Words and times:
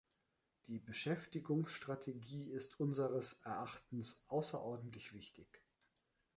Die 0.65 0.79
Beschäftigungsstrategie 0.79 2.49
ist 2.49 2.79
unseres 2.79 3.41
Erachtens 3.45 4.23
außerordentlich 4.29 5.13
wichtig. 5.13 5.47